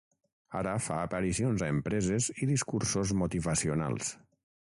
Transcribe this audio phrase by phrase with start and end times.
[0.59, 4.13] Ara fa aparicions a empreses i discursos motivacionals.